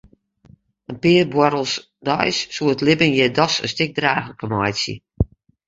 In 0.91 0.95
pear 1.03 1.25
buorrels 1.33 1.73
deis 2.07 2.37
soe 2.55 2.71
it 2.73 2.83
libben 2.85 3.15
hjir 3.15 3.31
dochs 3.37 3.57
in 3.65 3.71
stik 3.73 3.91
draachliker 3.97 4.49
meitsje. 4.53 4.95